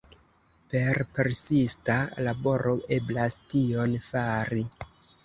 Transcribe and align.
Per 0.69 0.99
persista 1.17 1.97
laboro 2.29 2.73
eblas 2.97 3.37
tion 3.53 3.95
fari. 4.07 4.65